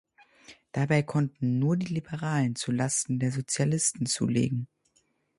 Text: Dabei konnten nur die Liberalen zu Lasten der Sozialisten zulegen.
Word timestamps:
Dabei 0.71 1.03
konnten 1.03 1.59
nur 1.59 1.77
die 1.77 1.93
Liberalen 1.93 2.55
zu 2.55 2.71
Lasten 2.71 3.19
der 3.19 3.31
Sozialisten 3.31 4.07
zulegen. 4.07 4.67